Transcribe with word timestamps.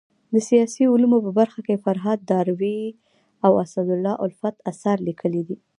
د 0.33 0.35
سیاسي 0.49 0.83
علومو 0.93 1.17
په 1.25 1.31
برخه 1.39 1.59
کي 1.67 1.75
فرهاد 1.85 2.19
داوري 2.31 2.81
او 3.45 3.51
اسدالله 3.63 4.13
الفت 4.25 4.55
اثار 4.71 4.97
ليکلي 5.07 5.41
دي. 5.49 5.57